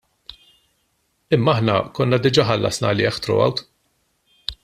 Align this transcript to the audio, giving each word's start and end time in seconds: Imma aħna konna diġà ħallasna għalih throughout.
Imma 1.37 1.53
aħna 1.57 1.75
konna 1.99 2.19
diġà 2.25 2.47
ħallasna 2.49 2.91
għalih 2.93 3.23
throughout. 3.27 3.65